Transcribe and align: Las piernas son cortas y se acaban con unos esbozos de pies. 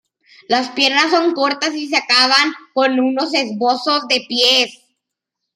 Las 0.49 0.71
piernas 0.71 1.11
son 1.11 1.33
cortas 1.35 1.75
y 1.75 1.87
se 1.87 1.95
acaban 1.95 2.53
con 2.73 2.99
unos 2.99 3.35
esbozos 3.35 4.07
de 4.07 4.25
pies. 4.27 4.79